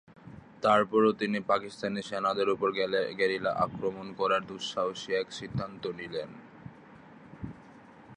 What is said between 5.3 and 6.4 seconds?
সিদ্ধান্ত নিলেন।